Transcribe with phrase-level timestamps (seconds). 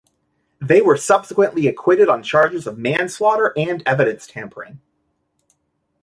[0.59, 4.81] They were subsequently acquitted on charges of manslaughter and evidence tampering.